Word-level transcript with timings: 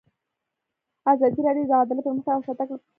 ازادي 1.11 1.39
راډیو 1.47 1.65
د 1.69 1.71
عدالت 1.81 2.03
پرمختګ 2.07 2.31
او 2.35 2.43
شاتګ 2.45 2.59
پرتله 2.67 2.77
کړی. 2.79 2.85